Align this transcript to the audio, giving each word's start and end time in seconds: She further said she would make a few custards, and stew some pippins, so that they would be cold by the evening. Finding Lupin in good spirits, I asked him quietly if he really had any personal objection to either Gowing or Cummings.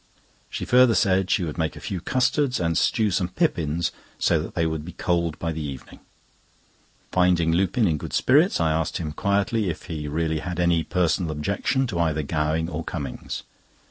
She 0.49 0.65
further 0.65 0.95
said 0.95 1.29
she 1.29 1.43
would 1.43 1.59
make 1.59 1.75
a 1.75 1.79
few 1.79 2.01
custards, 2.01 2.59
and 2.59 2.75
stew 2.75 3.11
some 3.11 3.27
pippins, 3.27 3.91
so 4.17 4.41
that 4.41 4.55
they 4.55 4.65
would 4.65 4.83
be 4.83 4.93
cold 4.93 5.37
by 5.37 5.51
the 5.51 5.61
evening. 5.61 5.99
Finding 7.11 7.51
Lupin 7.51 7.87
in 7.87 7.99
good 7.99 8.11
spirits, 8.13 8.59
I 8.59 8.71
asked 8.71 8.97
him 8.97 9.11
quietly 9.11 9.69
if 9.69 9.83
he 9.83 10.07
really 10.07 10.39
had 10.39 10.59
any 10.59 10.83
personal 10.83 11.29
objection 11.31 11.85
to 11.85 11.99
either 11.99 12.23
Gowing 12.23 12.67
or 12.67 12.83
Cummings. 12.83 13.43